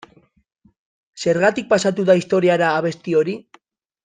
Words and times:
Zergatik 1.25 1.69
pasatu 1.75 2.07
da 2.11 2.17
historiara 2.21 2.73
abesti 2.81 3.19
hori? 3.21 3.39